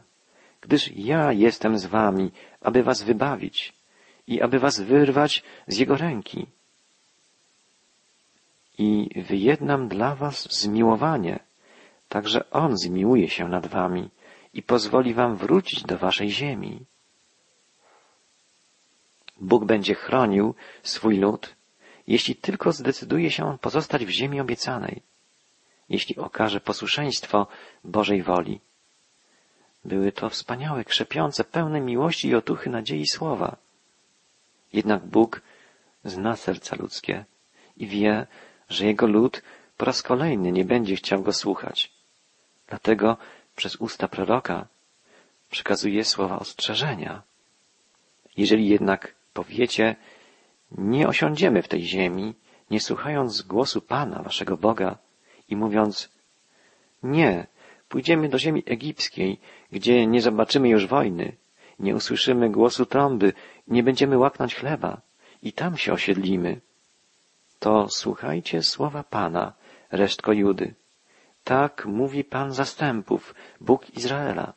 gdyż 0.62 0.92
ja 0.96 1.32
jestem 1.32 1.78
z 1.78 1.86
wami, 1.86 2.32
aby 2.62 2.84
was 2.84 3.04
wybawić 3.04 3.74
i 4.28 4.42
aby 4.42 4.60
was 4.60 4.80
wyrwać 4.80 5.44
z 5.68 5.78
jego 5.78 5.98
ręki. 5.98 6.48
I 8.78 9.10
wyjednam 9.30 9.88
dla 9.88 10.16
was 10.16 10.48
zmiłowanie, 10.62 11.40
także 12.10 12.50
on 12.52 12.78
zmiłuje 12.78 13.30
się 13.30 13.48
nad 13.48 13.68
wami 13.68 14.10
i 14.54 14.64
pozwoli 14.64 15.14
wam 15.14 15.36
wrócić 15.36 15.84
do 15.84 15.98
waszej 15.98 16.30
ziemi. 16.30 16.86
Bóg 19.42 19.66
będzie 19.66 19.96
chronił 19.96 20.56
swój 20.84 21.18
lud, 21.18 21.56
jeśli 22.08 22.36
tylko 22.36 22.72
zdecyduje 22.72 23.32
się 23.32 23.46
on 23.46 23.58
pozostać 23.58 24.06
w 24.06 24.10
ziemi 24.10 24.42
obiecanej, 24.42 25.02
jeśli 25.92 26.16
okaże 26.18 26.60
posłuszeństwo 26.60 27.48
Bożej 27.84 28.24
woli. 28.24 28.60
Były 29.86 30.12
to 30.12 30.30
wspaniałe, 30.30 30.84
krzepiące, 30.84 31.44
pełne 31.44 31.82
miłości 31.82 32.28
i 32.28 32.36
otuchy 32.36 32.70
nadziei 32.70 33.08
słowa. 33.08 33.58
Jednak 34.74 35.06
Bóg 35.06 35.42
zna 36.04 36.36
serca 36.36 36.76
ludzkie 36.76 37.26
i 37.78 37.88
wie, 37.88 38.28
że 38.70 38.86
jego 38.86 39.08
lud 39.08 39.42
po 39.78 39.86
raz 39.86 40.02
kolejny 40.02 40.52
nie 40.52 40.66
będzie 40.66 40.96
chciał 40.96 41.22
go 41.22 41.34
słuchać. 41.34 41.92
Dlatego 42.68 43.18
przez 43.56 43.76
usta 43.76 44.08
proroka 44.08 44.68
przekazuje 45.50 46.06
słowa 46.06 46.40
ostrzeżenia. 46.40 47.22
Jeżeli 48.38 48.70
jednak 48.70 49.16
powiecie, 49.34 49.96
nie 50.72 51.08
osiądziemy 51.08 51.62
w 51.62 51.68
tej 51.68 51.84
ziemi, 51.84 52.34
nie 52.70 52.80
słuchając 52.80 53.42
głosu 53.42 53.82
Pana, 53.82 54.24
waszego 54.24 54.58
Boga 54.58 54.98
i 55.52 55.56
mówiąc, 55.56 56.10
nie, 57.04 57.48
pójdziemy 57.90 58.30
do 58.30 58.40
ziemi 58.40 58.64
egipskiej, 58.66 59.40
gdzie 59.72 60.08
nie 60.08 60.22
zobaczymy 60.22 60.70
już 60.70 60.88
wojny, 60.88 61.36
nie 61.80 61.96
usłyszymy 61.96 62.50
głosu 62.50 62.86
trąby, 62.86 63.34
nie 63.68 63.84
będziemy 63.84 64.18
łaknąć 64.18 64.56
chleba 64.56 65.02
i 65.44 65.54
tam 65.54 65.78
się 65.78 65.94
osiedlimy. 65.94 66.62
To 67.60 67.88
słuchajcie 67.90 68.64
słowa 68.64 69.04
Pana, 69.04 69.54
resztko 69.92 70.34
Judy. 70.34 70.74
Tak 71.44 71.86
mówi 71.86 72.24
Pan 72.24 72.54
zastępów, 72.54 73.36
Bóg 73.62 73.90
Izraela. 73.98 74.54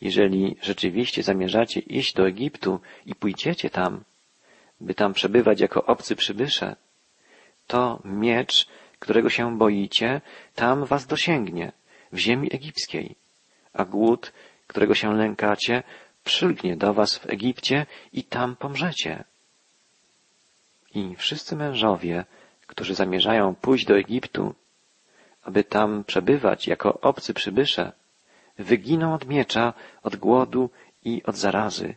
Jeżeli 0.00 0.56
rzeczywiście 0.62 1.22
zamierzacie 1.22 1.80
iść 1.80 2.14
do 2.14 2.26
Egiptu 2.26 2.80
i 3.06 3.14
pójdziecie 3.14 3.70
tam, 3.70 4.04
by 4.80 4.94
tam 4.94 5.12
przebywać 5.12 5.60
jako 5.60 5.84
obcy 5.84 6.16
przybysze, 6.16 6.76
to 7.66 8.00
miecz, 8.04 8.66
którego 9.02 9.30
się 9.30 9.58
boicie, 9.58 10.20
tam 10.54 10.84
was 10.84 11.06
dosięgnie, 11.06 11.72
w 12.12 12.18
ziemi 12.18 12.48
egipskiej, 12.52 13.14
a 13.72 13.84
głód, 13.84 14.32
którego 14.66 14.94
się 14.94 15.14
lękacie, 15.14 15.82
przylgnie 16.24 16.76
do 16.76 16.94
was 16.94 17.18
w 17.18 17.26
Egipcie 17.30 17.86
i 18.12 18.24
tam 18.24 18.56
pomrzecie. 18.56 19.24
I 20.94 21.16
wszyscy 21.16 21.56
mężowie, 21.56 22.24
którzy 22.66 22.94
zamierzają 22.94 23.54
pójść 23.54 23.84
do 23.86 23.98
Egiptu, 23.98 24.54
aby 25.42 25.64
tam 25.64 26.04
przebywać 26.04 26.66
jako 26.66 27.00
obcy 27.00 27.34
przybysze, 27.34 27.92
wyginą 28.58 29.14
od 29.14 29.26
miecza, 29.26 29.72
od 30.02 30.16
głodu 30.16 30.70
i 31.04 31.22
od 31.22 31.36
zarazy, 31.36 31.94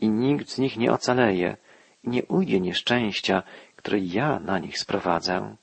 i 0.00 0.08
nikt 0.08 0.48
z 0.50 0.58
nich 0.58 0.76
nie 0.76 0.92
ocaleje, 0.92 1.56
i 2.04 2.08
nie 2.08 2.24
ujdzie 2.24 2.60
nieszczęścia, 2.60 3.42
które 3.76 3.98
ja 3.98 4.40
na 4.40 4.58
nich 4.58 4.78
sprowadzę. 4.78 5.56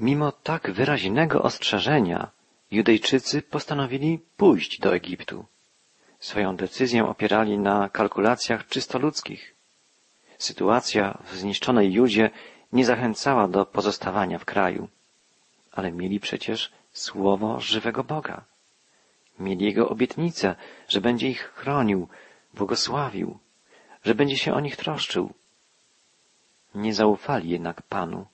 Mimo 0.00 0.32
tak 0.32 0.70
wyraźnego 0.70 1.42
ostrzeżenia, 1.42 2.30
Judejczycy 2.70 3.42
postanowili 3.42 4.18
pójść 4.36 4.80
do 4.80 4.94
Egiptu. 4.94 5.44
Swoją 6.18 6.56
decyzję 6.56 7.08
opierali 7.08 7.58
na 7.58 7.88
kalkulacjach 7.88 8.66
czysto 8.68 8.98
ludzkich. 8.98 9.54
Sytuacja 10.38 11.18
w 11.24 11.36
zniszczonej 11.36 11.92
Judzie 11.92 12.30
nie 12.72 12.84
zachęcała 12.84 13.48
do 13.48 13.66
pozostawania 13.66 14.38
w 14.38 14.44
kraju, 14.44 14.88
ale 15.72 15.92
mieli 15.92 16.20
przecież 16.20 16.72
słowo 16.92 17.60
żywego 17.60 18.04
Boga. 18.04 18.44
Mieli 19.38 19.64
Jego 19.64 19.88
obietnicę, 19.88 20.54
że 20.88 21.00
będzie 21.00 21.28
ich 21.28 21.52
chronił, 21.54 22.08
błogosławił, 22.54 23.38
że 24.04 24.14
będzie 24.14 24.36
się 24.36 24.54
o 24.54 24.60
nich 24.60 24.76
troszczył. 24.76 25.32
Nie 26.74 26.94
zaufali 26.94 27.50
jednak 27.50 27.82
Panu. 27.82 28.26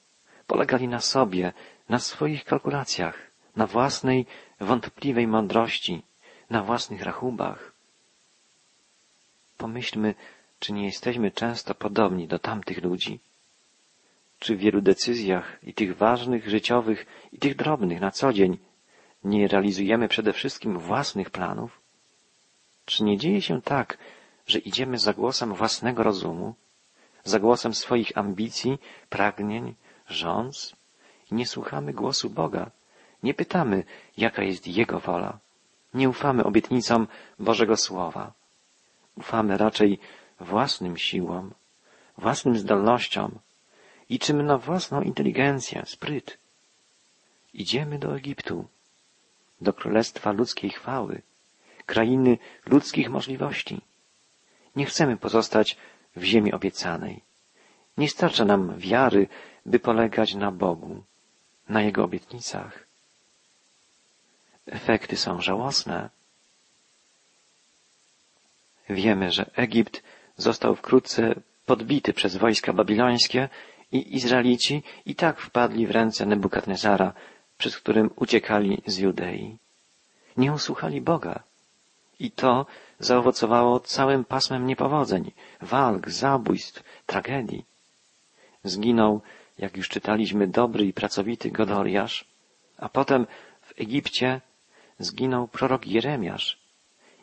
Polegali 0.53 0.89
na 0.89 1.01
sobie, 1.01 1.53
na 1.89 1.99
swoich 1.99 2.45
kalkulacjach, 2.45 3.31
na 3.57 3.67
własnej 3.67 4.27
wątpliwej 4.61 5.27
mądrości, 5.27 6.03
na 6.51 6.63
własnych 6.63 7.03
rachubach. 7.03 7.73
Pomyślmy, 9.59 10.15
czy 10.61 10.73
nie 10.73 10.85
jesteśmy 10.85 11.31
często 11.31 11.75
podobni 11.75 12.29
do 12.29 12.39
tamtych 12.39 12.83
ludzi? 12.83 13.21
Czy 14.39 14.57
w 14.57 14.59
wielu 14.59 14.81
decyzjach 14.81 15.59
i 15.63 15.75
tych 15.75 15.97
ważnych, 15.97 16.49
życiowych, 16.49 17.07
i 17.33 17.39
tych 17.39 17.57
drobnych 17.57 18.01
na 18.01 18.11
co 18.11 18.33
dzień 18.33 18.59
nie 19.25 19.49
realizujemy 19.49 20.09
przede 20.09 20.33
wszystkim 20.33 20.79
własnych 20.79 21.31
planów? 21.31 21.81
Czy 22.85 23.05
nie 23.05 23.19
dzieje 23.19 23.43
się 23.43 23.63
tak, 23.63 23.99
że 24.47 24.59
idziemy 24.59 24.99
za 24.99 25.13
głosem 25.13 25.55
własnego 25.55 26.03
rozumu, 26.03 26.55
za 27.25 27.39
głosem 27.39 27.75
swoich 27.75 28.19
ambicji, 28.19 28.79
pragnień, 29.09 29.75
rządz 30.13 30.77
nie 31.31 31.47
słuchamy 31.47 31.93
głosu 31.93 32.31
Boga, 32.31 32.71
nie 33.23 33.35
pytamy, 33.35 33.85
jaka 34.17 34.43
jest 34.43 34.67
Jego 34.67 35.01
wola, 35.01 35.39
nie 35.95 36.09
ufamy 36.09 36.45
obietnicom 36.45 37.07
Bożego 37.39 37.77
Słowa. 37.77 38.33
Ufamy 39.17 39.57
raczej 39.57 39.99
własnym 40.41 40.97
siłom, 40.97 41.55
własnym 42.19 42.59
zdolnościom, 42.59 43.39
liczymy 44.11 44.43
na 44.43 44.59
własną 44.59 45.03
inteligencję, 45.03 45.83
spryt. 45.87 46.39
Idziemy 47.55 47.99
do 47.99 48.17
Egiptu, 48.17 48.67
do 49.61 49.73
królestwa 49.73 50.33
ludzkiej 50.33 50.71
chwały, 50.71 51.23
krainy 51.87 52.39
ludzkich 52.67 53.11
możliwości. 53.11 53.81
Nie 54.77 54.87
chcemy 54.87 55.17
pozostać 55.17 55.77
w 56.17 56.23
ziemi 56.23 56.53
obiecanej. 56.53 57.21
Nie 57.97 58.09
starcza 58.09 58.45
nam 58.45 58.79
wiary, 58.79 59.29
by 59.67 59.79
polegać 59.79 60.35
na 60.35 60.53
Bogu, 60.53 61.03
na 61.69 61.83
Jego 61.83 62.05
obietnicach. 62.05 62.87
Efekty 64.67 65.17
są 65.17 65.41
żałosne. 65.41 66.11
Wiemy, 68.91 69.33
że 69.33 69.51
Egipt 69.57 70.03
został 70.37 70.75
wkrótce 70.75 71.35
podbity 71.67 72.13
przez 72.13 72.37
wojska 72.37 72.73
babilońskie 72.73 73.49
i 73.93 74.17
Izraelici 74.17 74.83
i 75.07 75.15
tak 75.15 75.41
wpadli 75.41 75.87
w 75.87 75.91
ręce 75.91 76.27
Nebukadnezara, 76.27 77.13
przez 77.59 77.77
którym 77.77 78.11
uciekali 78.17 78.83
z 78.87 78.99
Judei. 78.99 79.59
Nie 80.37 80.53
usłuchali 80.53 81.01
Boga. 81.01 81.43
I 82.19 82.31
to 82.31 82.67
zaowocowało 82.99 83.81
całym 83.81 84.25
pasmem 84.25 84.67
niepowodzeń, 84.67 85.33
walk, 85.61 86.11
zabójstw, 86.11 86.83
tragedii. 87.07 87.65
Zginął, 88.65 89.21
jak 89.59 89.77
już 89.77 89.89
czytaliśmy, 89.89 90.47
dobry 90.47 90.85
i 90.85 90.93
pracowity 90.93 91.51
Godoliasz, 91.51 92.25
a 92.79 92.89
potem 92.89 93.27
w 93.61 93.81
Egipcie 93.81 94.41
zginął 94.99 95.49
prorok 95.49 95.87
Jeremiasz 95.87 96.59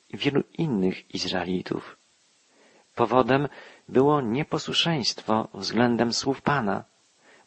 i 0.09 0.17
wielu 0.17 0.43
innych 0.57 1.15
Izraelitów. 1.15 1.97
Powodem 2.95 3.47
było 3.89 4.21
nieposłuszeństwo 4.21 5.47
względem 5.53 6.13
słów 6.13 6.41
Pana, 6.41 6.83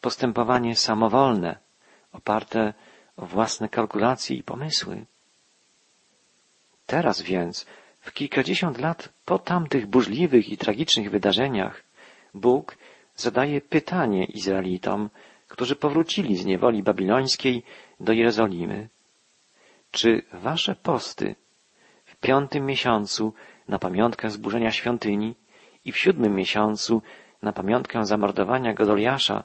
postępowanie 0.00 0.76
samowolne, 0.76 1.58
oparte 2.12 2.74
o 3.16 3.26
własne 3.26 3.68
kalkulacje 3.68 4.36
i 4.36 4.42
pomysły. 4.42 5.04
Teraz 6.86 7.22
więc, 7.22 7.66
w 8.00 8.12
kilkadziesiąt 8.12 8.78
lat 8.78 9.08
po 9.24 9.38
tamtych 9.38 9.86
burzliwych 9.86 10.48
i 10.48 10.56
tragicznych 10.56 11.10
wydarzeniach, 11.10 11.82
Bóg 12.34 12.76
zadaje 13.22 13.60
pytanie 13.60 14.24
Izraelitom, 14.24 15.10
którzy 15.48 15.76
powrócili 15.76 16.36
z 16.36 16.44
niewoli 16.44 16.82
babilońskiej 16.82 17.62
do 18.00 18.12
Jerozolimy. 18.12 18.88
Czy 19.90 20.22
wasze 20.32 20.74
posty 20.74 21.34
w 22.04 22.16
piątym 22.16 22.66
miesiącu 22.66 23.34
na 23.68 23.78
pamiątkę 23.78 24.30
zburzenia 24.30 24.70
świątyni 24.70 25.34
i 25.84 25.92
w 25.92 25.98
siódmym 25.98 26.34
miesiącu 26.34 27.02
na 27.42 27.52
pamiątkę 27.52 28.06
zamordowania 28.06 28.74
Godoliasza, 28.74 29.44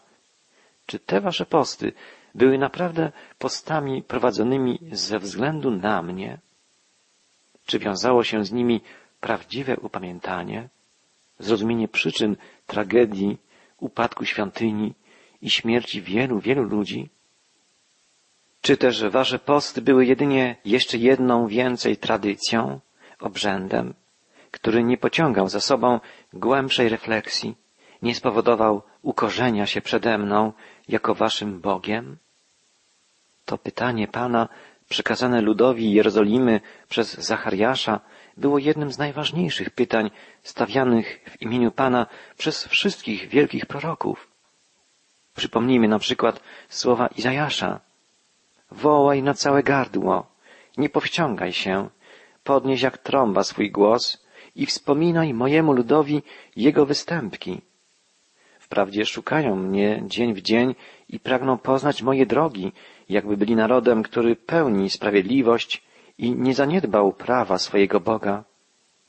czy 0.85 0.99
te 0.99 1.21
wasze 1.21 1.45
posty 1.45 1.93
były 2.35 2.57
naprawdę 2.57 3.11
postami 3.39 4.03
prowadzonymi 4.03 4.79
ze 4.91 5.19
względu 5.19 5.71
na 5.71 6.01
mnie? 6.01 6.37
Czy 7.65 7.79
wiązało 7.79 8.23
się 8.23 8.45
z 8.45 8.51
nimi 8.51 8.81
prawdziwe 9.19 9.77
upamiętanie, 9.77 10.69
zrozumienie 11.39 11.87
przyczyn 11.87 12.35
tragedii, 12.67 13.37
upadku 13.79 14.25
świątyni 14.25 14.93
i 15.41 15.49
śmierci 15.49 16.01
wielu, 16.01 16.39
wielu 16.39 16.63
ludzi? 16.63 17.09
Czy 18.61 18.77
też 18.77 19.03
wasze 19.03 19.39
posty 19.39 19.81
były 19.81 20.05
jedynie 20.05 20.55
jeszcze 20.65 20.97
jedną 20.97 21.47
więcej 21.47 21.97
tradycją, 21.97 22.79
obrzędem, 23.19 23.93
który 24.51 24.83
nie 24.83 24.97
pociągał 24.97 25.49
za 25.49 25.59
sobą 25.59 25.99
głębszej 26.33 26.89
refleksji, 26.89 27.55
nie 28.01 28.15
spowodował 28.15 28.81
ukorzenia 29.01 29.65
się 29.65 29.81
przede 29.81 30.17
mną 30.17 30.53
jako 30.87 31.15
waszym 31.15 31.61
Bogiem? 31.61 32.17
To 33.45 33.57
pytanie 33.57 34.07
Pana, 34.07 34.49
przekazane 34.89 35.41
ludowi 35.41 35.91
Jerozolimy 35.93 36.61
przez 36.89 37.13
Zachariasza, 37.13 37.99
było 38.37 38.57
jednym 38.57 38.91
z 38.91 38.97
najważniejszych 38.97 39.69
pytań 39.69 40.11
stawianych 40.43 41.19
w 41.31 41.41
imieniu 41.41 41.71
Pana 41.71 42.05
przez 42.37 42.67
wszystkich 42.67 43.27
wielkich 43.27 43.65
proroków. 43.65 44.27
Przypomnijmy 45.35 45.87
na 45.87 45.99
przykład 45.99 46.39
słowa 46.69 47.07
Izajasza. 47.07 47.79
Wołaj 48.71 49.23
na 49.23 49.33
całe 49.33 49.63
gardło, 49.63 50.27
nie 50.77 50.89
powściągaj 50.89 51.53
się, 51.53 51.89
podnieś 52.43 52.81
jak 52.81 52.97
trąba 52.97 53.43
swój 53.43 53.71
głos 53.71 54.25
i 54.55 54.65
wspominaj 54.65 55.33
mojemu 55.33 55.73
ludowi 55.73 56.21
jego 56.55 56.85
występki. 56.85 57.61
Wprawdzie 58.59 59.05
szukają 59.05 59.55
mnie 59.55 60.03
dzień 60.05 60.33
w 60.33 60.41
dzień 60.41 60.75
i 61.09 61.19
pragną 61.19 61.57
poznać 61.57 62.01
moje 62.01 62.25
drogi, 62.25 62.71
jakby 63.09 63.37
byli 63.37 63.55
narodem, 63.55 64.03
który 64.03 64.35
pełni 64.35 64.89
sprawiedliwość 64.89 65.86
i 66.17 66.31
nie 66.31 66.53
zaniedbał 66.53 67.13
prawa 67.13 67.57
swojego 67.57 67.99
Boga. 67.99 68.43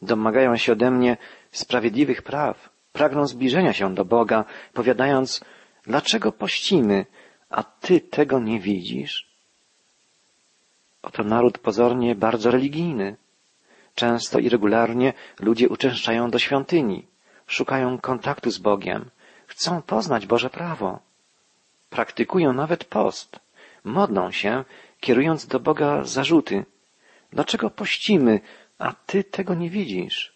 Domagają 0.02 0.56
się 0.56 0.72
ode 0.72 0.90
mnie 0.90 1.16
sprawiedliwych 1.52 2.22
praw, 2.22 2.70
pragną 2.92 3.26
zbliżenia 3.26 3.72
się 3.72 3.94
do 3.94 4.04
Boga, 4.04 4.44
powiadając, 4.72 5.44
dlaczego 5.86 6.32
pościmy, 6.32 7.06
a 7.50 7.62
Ty 7.62 8.00
tego 8.00 8.40
nie 8.40 8.60
widzisz? 8.60 9.28
Oto 11.02 11.24
naród 11.24 11.58
pozornie 11.58 12.14
bardzo 12.14 12.50
religijny. 12.50 13.16
Często 13.94 14.38
i 14.38 14.48
regularnie 14.48 15.12
ludzie 15.40 15.68
uczęszczają 15.68 16.30
do 16.30 16.38
świątyni, 16.38 17.06
szukają 17.46 17.98
kontaktu 17.98 18.50
z 18.50 18.58
Bogiem, 18.58 19.10
chcą 19.46 19.82
poznać 19.82 20.26
Boże 20.26 20.50
prawo. 20.50 20.98
Praktykują 21.90 22.52
nawet 22.52 22.84
post, 22.84 23.40
modlą 23.84 24.30
się, 24.30 24.64
kierując 25.00 25.46
do 25.46 25.60
Boga 25.60 26.04
zarzuty. 26.04 26.64
Dlaczego 27.32 27.70
pościmy, 27.70 28.40
a 28.78 28.92
Ty 29.06 29.24
tego 29.24 29.54
nie 29.54 29.70
widzisz? 29.70 30.32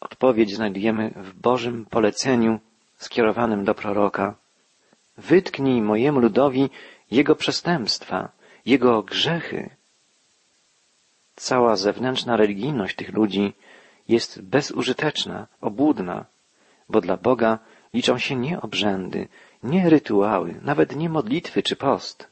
Odpowiedź 0.00 0.54
znajdujemy 0.54 1.10
w 1.16 1.34
Bożym 1.34 1.86
poleceniu 1.86 2.60
skierowanym 2.96 3.64
do 3.64 3.74
proroka. 3.74 4.34
Wytknij 5.16 5.82
mojemu 5.82 6.20
ludowi 6.20 6.70
jego 7.10 7.36
przestępstwa, 7.36 8.28
jego 8.66 9.02
grzechy. 9.02 9.70
Cała 11.36 11.76
zewnętrzna 11.76 12.36
religijność 12.36 12.96
tych 12.96 13.12
ludzi 13.12 13.52
jest 14.08 14.42
bezużyteczna, 14.42 15.46
obłudna, 15.60 16.24
bo 16.88 17.00
dla 17.00 17.16
Boga 17.16 17.58
liczą 17.94 18.18
się 18.18 18.36
nie 18.36 18.60
obrzędy, 18.60 19.28
nie 19.62 19.90
rytuały, 19.90 20.60
nawet 20.62 20.96
nie 20.96 21.08
modlitwy 21.08 21.62
czy 21.62 21.76
post, 21.76 22.28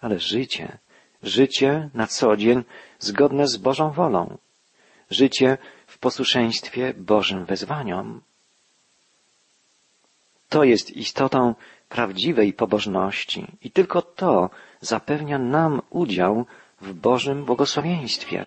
ale 0.00 0.18
życie, 0.18 0.78
życie 1.22 1.90
na 1.94 2.06
co 2.06 2.36
dzień 2.36 2.64
zgodne 2.98 3.48
z 3.48 3.56
Bożą 3.56 3.90
wolą, 3.90 4.38
życie 5.10 5.58
w 5.86 5.98
posłuszeństwie 5.98 6.94
Bożym 6.96 7.44
wezwaniom. 7.44 8.20
To 10.48 10.64
jest 10.64 10.90
istotą 10.90 11.54
prawdziwej 11.88 12.52
pobożności 12.52 13.46
i 13.62 13.70
tylko 13.70 14.02
to 14.02 14.50
zapewnia 14.80 15.38
nam 15.38 15.82
udział 15.90 16.46
w 16.80 16.92
Bożym 16.92 17.44
błogosławieństwie. 17.44 18.46